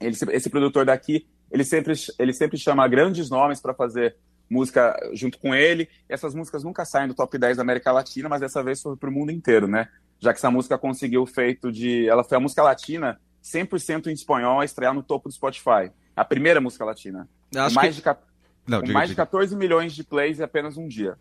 Ele, 0.00 0.16
esse 0.32 0.50
produtor 0.50 0.84
daqui, 0.84 1.24
ele 1.52 1.62
sempre, 1.64 1.94
ele 2.18 2.32
sempre 2.32 2.58
chama 2.58 2.86
grandes 2.88 3.30
nomes 3.30 3.60
para 3.60 3.72
fazer 3.72 4.16
música 4.50 4.94
junto 5.12 5.38
com 5.38 5.54
ele. 5.54 5.88
Essas 6.08 6.34
músicas 6.34 6.64
nunca 6.64 6.84
saem 6.84 7.06
do 7.08 7.14
top 7.14 7.38
10 7.38 7.56
da 7.58 7.62
América 7.62 7.92
Latina, 7.92 8.28
mas 8.28 8.40
dessa 8.40 8.60
vez 8.62 8.82
foi 8.82 8.96
para 8.96 9.08
o 9.08 9.12
mundo 9.12 9.30
inteiro, 9.30 9.68
né? 9.68 9.88
Já 10.20 10.32
que 10.32 10.38
essa 10.38 10.50
música 10.50 10.76
conseguiu 10.76 11.22
o 11.22 11.26
feito 11.26 11.70
de. 11.70 12.08
Ela 12.08 12.24
foi 12.24 12.36
a 12.36 12.40
música 12.40 12.62
latina 12.62 13.20
100% 13.44 14.06
em 14.06 14.12
espanhol 14.12 14.60
a 14.60 14.64
estrear 14.64 14.94
no 14.94 15.02
topo 15.02 15.28
do 15.28 15.34
Spotify. 15.34 15.90
A 16.16 16.24
primeira 16.24 16.60
música 16.60 16.84
latina. 16.84 17.28
Mais, 17.72 17.96
que... 17.96 18.02
de, 18.02 18.16
Não, 18.66 18.80
diga, 18.80 18.92
mais 18.94 19.08
de 19.08 19.14
diga. 19.14 19.26
14 19.26 19.54
milhões 19.54 19.92
de 19.92 20.02
plays 20.02 20.40
em 20.40 20.42
apenas 20.42 20.78
um 20.78 20.88
dia. 20.88 21.16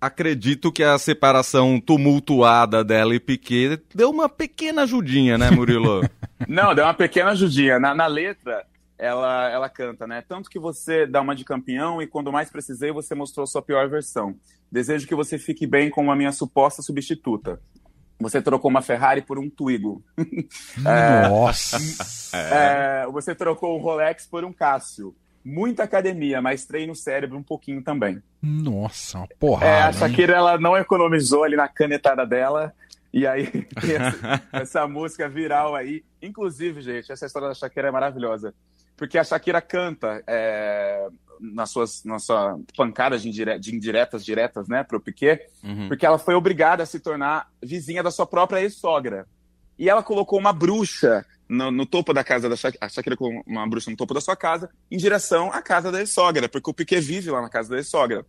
Acredito 0.00 0.70
que 0.70 0.82
a 0.82 0.98
separação 0.98 1.80
tumultuada 1.80 2.84
dela 2.84 3.14
e 3.14 3.20
Piquet 3.20 3.80
deu 3.94 4.10
uma 4.10 4.28
pequena 4.28 4.82
ajudinha, 4.82 5.38
né, 5.38 5.50
Murilo? 5.50 6.02
Não, 6.46 6.74
deu 6.74 6.84
uma 6.84 6.92
pequena 6.92 7.30
ajudinha. 7.30 7.80
Na, 7.80 7.94
na 7.94 8.06
letra, 8.06 8.66
ela, 8.98 9.48
ela 9.48 9.68
canta, 9.70 10.06
né? 10.06 10.22
Tanto 10.28 10.50
que 10.50 10.58
você 10.58 11.06
dá 11.06 11.22
uma 11.22 11.34
de 11.34 11.44
campeão 11.44 12.02
e 12.02 12.06
quando 12.06 12.30
mais 12.30 12.50
precisei, 12.50 12.92
você 12.92 13.14
mostrou 13.14 13.46
sua 13.46 13.62
pior 13.62 13.88
versão. 13.88 14.36
Desejo 14.70 15.06
que 15.06 15.14
você 15.14 15.38
fique 15.38 15.66
bem 15.66 15.88
com 15.88 16.10
a 16.10 16.16
minha 16.16 16.32
suposta 16.32 16.82
substituta. 16.82 17.58
Você 18.20 18.40
trocou 18.40 18.70
uma 18.70 18.82
Ferrari 18.82 19.22
por 19.22 19.38
um 19.38 19.50
Twigo. 19.50 20.02
Nossa. 20.78 21.78
É, 22.36 23.06
você 23.10 23.34
trocou 23.34 23.76
um 23.76 23.80
Rolex 23.80 24.26
por 24.26 24.44
um 24.44 24.52
Cássio. 24.52 25.14
Muita 25.44 25.82
academia, 25.82 26.40
mas 26.40 26.64
treino 26.64 26.92
o 26.92 26.96
cérebro 26.96 27.36
um 27.36 27.42
pouquinho 27.42 27.82
também. 27.82 28.22
Nossa, 28.40 29.18
uma 29.18 29.28
porrada. 29.38 29.66
É, 29.66 29.82
a? 29.82 29.92
Shakira 29.92 30.34
ela 30.34 30.58
não 30.58 30.76
economizou 30.76 31.44
ali 31.44 31.54
na 31.54 31.68
canetada 31.68 32.24
dela. 32.24 32.72
E 33.12 33.26
aí 33.26 33.48
essa, 33.76 34.42
essa 34.52 34.88
música 34.88 35.28
viral 35.28 35.74
aí. 35.74 36.02
Inclusive, 36.22 36.80
gente, 36.80 37.12
essa 37.12 37.26
história 37.26 37.48
da 37.48 37.54
Shakira 37.54 37.88
é 37.88 37.90
maravilhosa. 37.90 38.54
Porque 38.96 39.18
a 39.18 39.24
Shakira 39.24 39.60
canta 39.60 40.22
é, 40.26 41.08
nas 41.40 41.70
suas 41.70 42.04
na 42.04 42.18
sua 42.18 42.58
pancada 42.76 43.18
de, 43.18 43.28
indire, 43.28 43.58
de 43.58 43.74
indiretas 43.74 44.24
diretas, 44.24 44.68
né, 44.68 44.82
pro 44.82 45.00
Piquet, 45.00 45.40
Uhum. 45.62 45.88
porque 45.88 46.04
ela 46.06 46.18
foi 46.18 46.34
obrigada 46.34 46.82
a 46.82 46.86
se 46.86 47.00
tornar 47.00 47.48
vizinha 47.62 48.02
da 48.02 48.10
sua 48.10 48.26
própria 48.26 48.60
ex-sogra. 48.60 49.26
E 49.78 49.88
ela 49.88 50.02
colocou 50.02 50.38
uma 50.38 50.52
bruxa 50.52 51.24
no, 51.48 51.70
no 51.70 51.84
topo 51.84 52.12
da 52.12 52.22
casa 52.24 52.48
da 52.48 52.56
Shakira, 52.56 52.84
a 52.86 52.88
Shakira 52.88 53.16
colocou 53.16 53.42
uma 53.46 53.68
bruxa 53.68 53.90
no 53.90 53.96
topo 53.96 54.14
da 54.14 54.20
sua 54.20 54.36
casa, 54.36 54.70
em 54.90 54.96
direção 54.96 55.52
à 55.52 55.60
casa 55.60 55.90
da 55.92 56.00
ex-sogra, 56.00 56.48
porque 56.48 56.70
o 56.70 56.74
Piquet 56.74 57.00
vive 57.00 57.30
lá 57.30 57.42
na 57.42 57.48
casa 57.48 57.70
da 57.70 57.76
ex-sogra. 57.76 58.24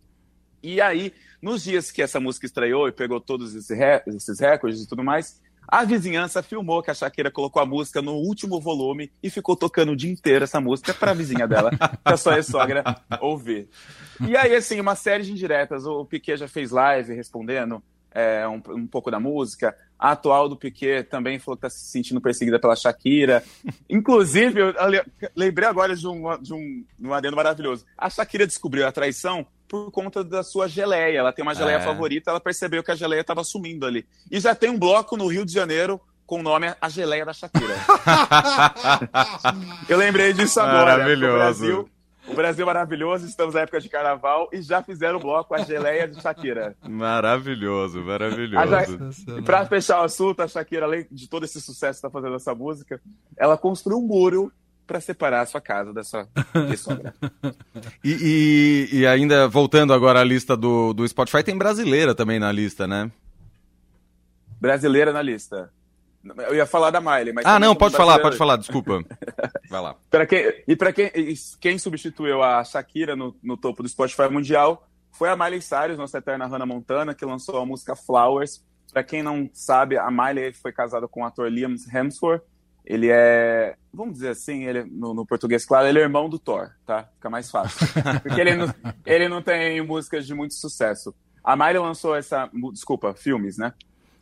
E 0.62 0.80
aí, 0.80 1.12
nos 1.40 1.62
dias 1.62 1.90
que 1.90 2.02
essa 2.02 2.18
música 2.18 2.46
estreou 2.46 2.88
e 2.88 2.92
pegou 2.92 3.20
todos 3.20 3.54
esses, 3.54 3.70
esses 4.08 4.40
recordes 4.40 4.82
e 4.82 4.88
tudo 4.88 5.04
mais, 5.04 5.40
a 5.68 5.84
vizinhança 5.84 6.42
filmou 6.42 6.82
que 6.82 6.90
a 6.90 6.94
Shakira 6.94 7.30
colocou 7.30 7.60
a 7.62 7.66
música 7.66 8.00
no 8.02 8.12
último 8.14 8.60
volume 8.60 9.10
e 9.22 9.30
ficou 9.30 9.56
tocando 9.56 9.92
o 9.92 9.96
dia 9.96 10.10
inteiro 10.10 10.44
essa 10.44 10.60
música 10.60 10.92
para 10.94 11.10
a 11.10 11.14
vizinha 11.14 11.46
dela, 11.46 11.70
que 12.04 12.12
a 12.12 12.16
sua 12.16 12.36
ex-sogra, 12.36 12.84
ouvir. 13.20 13.68
E 14.26 14.36
aí, 14.36 14.54
assim, 14.54 14.80
uma 14.80 14.94
série 14.94 15.24
de 15.24 15.32
indiretas. 15.32 15.84
O 15.86 16.04
Piquet 16.04 16.36
já 16.36 16.48
fez 16.48 16.70
live 16.70 17.14
respondendo 17.14 17.82
é, 18.12 18.46
um, 18.48 18.62
um 18.68 18.86
pouco 18.86 19.10
da 19.10 19.20
música. 19.20 19.76
A 19.98 20.12
atual 20.12 20.48
do 20.48 20.56
Piquet 20.56 21.04
também 21.04 21.38
falou 21.38 21.56
que 21.56 21.66
está 21.66 21.70
se 21.70 21.84
sentindo 21.90 22.20
perseguida 22.20 22.58
pela 22.58 22.76
Shakira. 22.76 23.42
Inclusive, 23.88 24.60
eu 24.60 24.70
eu 24.70 24.88
le- 24.88 25.04
lembrei 25.34 25.68
agora 25.68 25.94
de 25.94 26.06
um, 26.06 26.38
de 26.40 26.52
um, 26.54 26.84
de 26.98 27.06
um 27.06 27.12
adendo 27.14 27.36
maravilhoso. 27.36 27.84
A 27.96 28.08
Shakira 28.10 28.46
descobriu 28.46 28.86
a 28.86 28.92
traição 28.92 29.46
por 29.68 29.90
conta 29.90 30.24
da 30.24 30.42
sua 30.42 30.68
geleia. 30.68 31.18
Ela 31.18 31.32
tem 31.32 31.42
uma 31.42 31.54
geleia 31.54 31.76
É. 31.76 31.80
favorita, 31.80 32.30
ela 32.30 32.40
percebeu 32.40 32.82
que 32.82 32.90
a 32.90 32.94
geleia 32.96 33.20
estava 33.20 33.44
sumindo 33.44 33.86
ali. 33.86 34.06
E 34.30 34.40
já 34.40 34.54
tem 34.54 34.70
um 34.70 34.78
bloco 34.78 35.16
no 35.16 35.26
Rio 35.26 35.44
de 35.44 35.52
Janeiro 35.52 36.00
com 36.26 36.40
o 36.40 36.42
nome 36.42 36.72
A 36.80 36.88
Geleia 36.88 37.24
da 37.24 37.32
Shakira. 37.32 37.74
Eu 39.88 39.96
lembrei 39.98 40.32
disso 40.32 40.60
agora. 40.60 40.92
Maravilhoso. 40.98 41.34
O 41.34 41.38
Brasil, 41.38 41.88
o 42.28 42.34
Brasil 42.34 42.62
é 42.62 42.66
maravilhoso, 42.66 43.26
estamos 43.26 43.54
na 43.54 43.60
época 43.60 43.80
de 43.80 43.88
carnaval 43.88 44.48
e 44.52 44.60
já 44.60 44.82
fizeram 44.82 45.18
o 45.18 45.22
bloco 45.22 45.54
A 45.54 45.58
Geleia 45.58 46.08
de 46.08 46.20
Shakira. 46.20 46.76
Maravilhoso, 46.88 48.02
maravilhoso. 48.02 48.66
Ja- 49.26 49.38
E 49.38 49.42
pra 49.42 49.66
fechar 49.66 50.00
o 50.00 50.04
assunto, 50.04 50.40
a 50.40 50.48
Shakira, 50.48 50.86
além 50.86 51.06
de 51.10 51.28
todo 51.28 51.44
esse 51.44 51.60
sucesso 51.60 52.00
que 52.00 52.06
está 52.06 52.10
fazendo 52.10 52.34
essa 52.36 52.54
música, 52.54 53.00
ela 53.36 53.56
construiu 53.56 53.98
um 53.98 54.02
muro 54.06 54.52
para 54.86 55.00
separar 55.00 55.40
a 55.40 55.46
sua 55.46 55.60
casa 55.60 55.92
da 55.92 56.02
sua. 56.04 56.28
E, 58.04 58.88
e- 58.92 58.98
e 59.00 59.06
ainda, 59.06 59.48
voltando 59.48 59.92
agora 59.92 60.20
à 60.20 60.24
lista 60.24 60.56
do, 60.56 60.92
do 60.92 61.06
Spotify, 61.06 61.42
tem 61.42 61.56
brasileira 61.56 62.14
também 62.14 62.38
na 62.38 62.50
lista, 62.52 62.86
né? 62.86 63.10
Brasileira 64.60 65.12
na 65.12 65.22
lista. 65.22 65.70
Eu 66.48 66.54
ia 66.56 66.66
falar 66.66 66.90
da 66.90 67.00
Miley, 67.00 67.32
mas. 67.32 67.46
Ah, 67.46 67.58
não, 67.58 67.74
pode 67.76 67.96
falar, 67.96 68.18
pode 68.18 68.36
falar, 68.36 68.56
desculpa. 68.56 69.04
Vai 69.70 69.80
lá. 69.80 69.94
Pra 70.10 70.26
quem, 70.26 70.52
e 70.66 70.74
para 70.74 70.92
quem, 70.92 71.10
quem 71.60 71.78
substituiu 71.78 72.42
a 72.42 72.64
Shakira 72.64 73.14
no, 73.14 73.36
no 73.42 73.56
topo 73.56 73.82
do 73.82 73.88
Spotify 73.88 74.28
mundial 74.30 74.88
foi 75.12 75.28
a 75.28 75.36
Miley 75.36 75.62
Cyrus, 75.62 75.96
nossa 75.96 76.18
eterna 76.18 76.46
Hannah 76.46 76.66
Montana, 76.66 77.14
que 77.14 77.24
lançou 77.24 77.58
a 77.58 77.66
música 77.66 77.94
Flowers. 77.94 78.62
Pra 78.92 79.02
quem 79.04 79.22
não 79.22 79.48
sabe, 79.52 79.96
a 79.98 80.10
Miley 80.10 80.52
foi 80.52 80.72
casada 80.72 81.06
com 81.06 81.22
o 81.22 81.24
ator 81.24 81.50
Liam 81.50 81.74
Hemsworth. 81.92 82.42
Ele 82.86 83.08
é, 83.10 83.74
vamos 83.92 84.14
dizer 84.14 84.28
assim, 84.28 84.64
ele, 84.64 84.84
no, 84.84 85.12
no 85.12 85.26
português 85.26 85.66
claro, 85.66 85.88
ele 85.88 85.98
é 85.98 86.02
irmão 86.02 86.28
do 86.28 86.38
Thor, 86.38 86.70
tá? 86.86 87.08
Fica 87.14 87.28
mais 87.28 87.50
fácil. 87.50 87.84
Porque 88.22 88.40
ele 88.40 88.54
não, 88.54 88.74
ele 89.04 89.28
não 89.28 89.42
tem 89.42 89.80
músicas 89.82 90.24
de 90.26 90.32
muito 90.34 90.54
sucesso. 90.54 91.12
A 91.42 91.56
Miley 91.56 91.78
lançou 91.78 92.14
essa, 92.14 92.48
desculpa, 92.72 93.12
filmes, 93.14 93.58
né? 93.58 93.72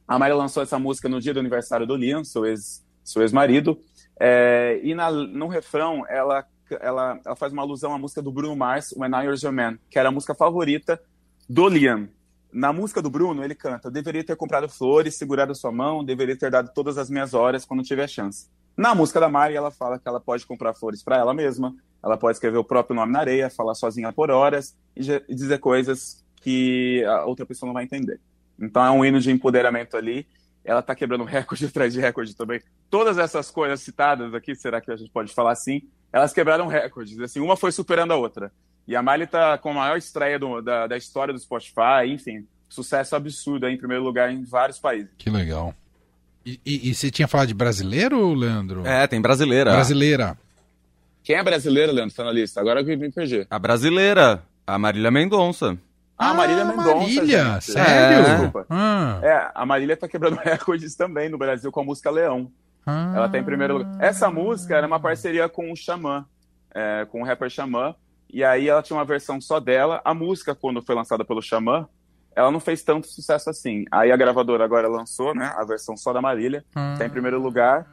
A 0.08 0.18
Miley 0.18 0.34
lançou 0.34 0.62
essa 0.62 0.78
música 0.78 1.08
no 1.08 1.20
dia 1.20 1.34
do 1.34 1.40
aniversário 1.40 1.86
do 1.86 1.94
Liam, 1.96 2.24
seu 2.24 2.46
ex- 2.46 2.82
seu 3.02 3.20
ex-marido. 3.22 3.78
É, 4.18 4.80
e 4.82 4.94
na- 4.94 5.10
no 5.10 5.46
refrão, 5.48 6.04
ela, 6.08 6.44
ela, 6.80 7.20
ela 7.24 7.36
faz 7.36 7.52
uma 7.52 7.62
alusão 7.62 7.92
à 7.94 7.98
música 7.98 8.22
do 8.22 8.32
Bruno 8.32 8.56
Mars, 8.56 8.92
When 8.96 9.10
I 9.10 9.28
Was 9.28 9.42
Your 9.42 9.52
Man, 9.52 9.78
que 9.90 9.98
era 9.98 10.08
a 10.08 10.12
música 10.12 10.34
favorita 10.34 10.98
do 11.48 11.68
Liam. 11.68 12.08
Na 12.54 12.72
música 12.72 13.02
do 13.02 13.10
Bruno, 13.10 13.42
ele 13.42 13.54
canta: 13.54 13.90
Deveria 13.90 14.22
ter 14.22 14.36
comprado 14.36 14.68
flores, 14.68 15.16
segurado 15.16 15.52
sua 15.56 15.72
mão, 15.72 16.04
deveria 16.04 16.36
ter 16.36 16.52
dado 16.52 16.70
todas 16.72 16.96
as 16.96 17.10
minhas 17.10 17.34
horas 17.34 17.64
quando 17.64 17.82
tive 17.82 18.00
a 18.00 18.06
chance. 18.06 18.48
Na 18.76 18.94
música 18.94 19.18
da 19.18 19.28
Mari, 19.28 19.56
ela 19.56 19.72
fala 19.72 19.98
que 19.98 20.06
ela 20.06 20.20
pode 20.20 20.46
comprar 20.46 20.72
flores 20.72 21.02
para 21.02 21.16
ela 21.16 21.34
mesma, 21.34 21.74
ela 22.00 22.16
pode 22.16 22.36
escrever 22.36 22.56
o 22.56 22.62
próprio 22.62 22.94
nome 22.94 23.12
na 23.12 23.18
areia, 23.18 23.50
falar 23.50 23.74
sozinha 23.74 24.12
por 24.12 24.30
horas 24.30 24.76
e, 24.96 25.02
e 25.28 25.34
dizer 25.34 25.58
coisas 25.58 26.24
que 26.36 27.04
a 27.04 27.24
outra 27.24 27.44
pessoa 27.44 27.66
não 27.66 27.74
vai 27.74 27.82
entender. 27.82 28.20
Então 28.56 28.84
é 28.84 28.90
um 28.90 29.04
hino 29.04 29.18
de 29.18 29.32
empoderamento 29.32 29.96
ali. 29.96 30.24
Ela 30.64 30.80
tá 30.80 30.94
quebrando 30.94 31.24
recorde 31.26 31.66
atrás 31.66 31.92
de 31.92 31.98
recorde 32.00 32.36
também. 32.36 32.60
Todas 32.88 33.18
essas 33.18 33.50
coisas 33.50 33.80
citadas 33.80 34.32
aqui, 34.32 34.54
será 34.54 34.80
que 34.80 34.92
a 34.92 34.96
gente 34.96 35.10
pode 35.10 35.34
falar 35.34 35.50
assim? 35.50 35.82
Elas 36.12 36.32
quebraram 36.32 36.68
recordes. 36.68 37.18
Assim, 37.18 37.40
uma 37.40 37.56
foi 37.56 37.72
superando 37.72 38.12
a 38.12 38.16
outra. 38.16 38.52
E 38.86 38.94
a 38.94 39.02
Miley 39.02 39.26
tá 39.26 39.56
com 39.58 39.70
a 39.70 39.74
maior 39.74 39.96
estreia 39.96 40.38
do- 40.38 40.60
da, 40.60 40.86
da 40.86 40.96
história 40.96 41.32
do 41.32 41.38
Spotify, 41.40 42.06
enfim, 42.06 42.46
sucesso 42.68 43.16
absurdo 43.16 43.66
aí, 43.66 43.74
em 43.74 43.78
primeiro 43.78 44.02
lugar 44.04 44.30
em 44.32 44.44
vários 44.44 44.78
países. 44.78 45.08
Que 45.16 45.30
legal. 45.30 45.74
E, 46.44 46.60
e- 46.66 46.90
e 46.90 46.94
você 46.94 47.10
tinha 47.10 47.26
falado 47.26 47.48
de 47.48 47.54
brasileiro, 47.54 48.34
Leandro? 48.34 48.86
É, 48.86 49.06
tem 49.06 49.20
brasileira. 49.20 49.72
Brasileira. 49.72 50.36
Quem 51.22 51.36
é 51.36 51.42
brasileiro, 51.42 51.90
Leandro, 51.92 52.14
tá 52.14 52.22
na 52.24 52.32
lista? 52.32 52.60
Agora 52.60 52.80
eu 52.82 52.98
me 52.98 53.10
perdi. 53.10 53.46
A 53.48 53.58
brasileira, 53.58 54.42
a 54.66 54.78
Marília 54.78 55.10
Mendonça. 55.10 55.78
Ah, 56.18 56.34
Marília 56.34 56.64
Mendonça. 56.66 56.94
Marília, 56.94 57.52
gente. 57.54 57.72
sério? 57.72 58.18
É. 58.26 58.30
Desculpa. 58.34 58.66
Ah, 58.68 59.20
É, 59.22 59.50
a 59.54 59.64
Marília 59.64 59.96
tá 59.96 60.06
quebrando 60.06 60.36
recordes 60.44 60.94
também 60.94 61.30
no 61.30 61.38
Brasil 61.38 61.72
com 61.72 61.80
a 61.80 61.84
música 61.84 62.10
Leão. 62.10 62.52
ah. 62.84 63.12
Ela 63.16 63.28
tá 63.30 63.38
em 63.38 63.42
primeiro 63.44 63.78
lugar. 63.78 63.96
Essa 63.98 64.30
música 64.30 64.76
era 64.76 64.86
uma 64.86 65.00
parceria 65.00 65.48
com 65.48 65.72
o 65.72 65.76
Xamã, 65.76 66.26
é, 66.74 67.06
com 67.10 67.22
o 67.22 67.24
rapper 67.24 67.48
Xamã. 67.48 67.94
E 68.34 68.42
aí 68.42 68.68
ela 68.68 68.82
tinha 68.82 68.96
uma 68.96 69.04
versão 69.04 69.40
só 69.40 69.60
dela. 69.60 70.02
A 70.04 70.12
música, 70.12 70.56
quando 70.56 70.82
foi 70.82 70.92
lançada 70.92 71.24
pelo 71.24 71.40
Xamã, 71.40 71.88
ela 72.34 72.50
não 72.50 72.58
fez 72.58 72.82
tanto 72.82 73.06
sucesso 73.06 73.48
assim. 73.48 73.84
Aí 73.92 74.10
a 74.10 74.16
gravadora 74.16 74.64
agora 74.64 74.88
lançou, 74.88 75.32
né? 75.32 75.54
A 75.56 75.64
versão 75.64 75.96
só 75.96 76.12
da 76.12 76.20
Marília. 76.20 76.64
Ah. 76.74 76.96
Tá 76.98 77.06
em 77.06 77.10
primeiro 77.10 77.40
lugar. 77.40 77.86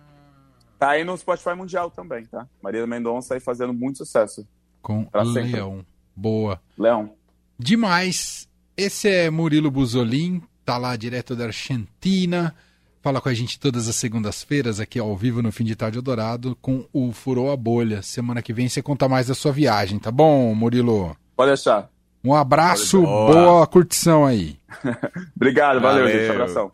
Tá 0.79 0.89
aí 0.89 1.03
no 1.03 1.15
Spotify 1.15 1.53
Mundial 1.53 1.91
também, 1.91 2.25
tá? 2.25 2.47
Marília 2.59 2.87
Mendonça 2.87 3.35
aí 3.35 3.39
fazendo 3.39 3.71
muito 3.71 3.99
sucesso. 3.99 4.43
Com. 4.81 5.07
Leão. 5.13 5.85
Boa. 6.15 6.59
Leão. 6.75 7.13
Demais. 7.55 8.49
Esse 8.75 9.09
é 9.09 9.29
Murilo 9.29 9.69
Buzolin, 9.69 10.41
tá 10.65 10.75
lá 10.75 10.95
direto 10.95 11.35
da 11.35 11.45
Argentina. 11.45 12.55
Fala 13.01 13.19
com 13.19 13.29
a 13.29 13.33
gente 13.33 13.59
todas 13.59 13.87
as 13.87 13.95
segundas-feiras 13.95 14.79
aqui 14.79 14.99
ao 14.99 15.15
vivo 15.17 15.41
no 15.41 15.51
Fim 15.51 15.63
de 15.63 15.75
Tarde 15.75 15.99
Dourado 15.99 16.55
com 16.61 16.85
o 16.93 17.11
Furou 17.11 17.51
a 17.51 17.57
Bolha. 17.57 18.03
Semana 18.03 18.43
que 18.43 18.53
vem 18.53 18.69
você 18.69 18.79
conta 18.81 19.09
mais 19.09 19.27
da 19.27 19.33
sua 19.33 19.51
viagem, 19.51 19.97
tá 19.97 20.11
bom, 20.11 20.53
Murilo? 20.53 21.17
Pode 21.35 21.49
deixar. 21.49 21.89
Um 22.23 22.35
abraço, 22.35 23.01
Boa. 23.01 23.33
boa 23.33 23.67
curtição 23.67 24.23
aí. 24.23 24.55
Obrigado, 25.35 25.81
valeu, 25.81 26.03
Valeu. 26.03 26.19
gente. 26.19 26.29
Abração. 26.31 26.71